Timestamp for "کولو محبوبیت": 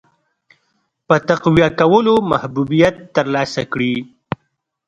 1.79-2.95